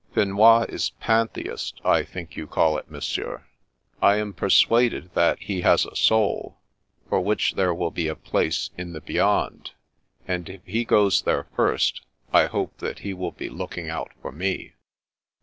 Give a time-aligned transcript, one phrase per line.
[0.15, 2.89] "Finois is Pantheist, I think you call it.
[2.89, 3.45] Monsieur.
[4.01, 6.57] I am persuaded that he has a soul,
[7.07, 9.73] for which there will be a place in the Be yond;
[10.27, 12.01] and if he goes there first,
[12.33, 14.73] I hope that he will be looking out for me."